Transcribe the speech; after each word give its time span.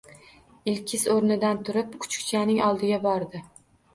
Ilkis 0.71 1.03
o`rnidan 1.15 1.59
turib, 1.67 1.93
kuchukchaning 2.05 2.61
oldiga 2.69 3.01
bordi 3.07 3.45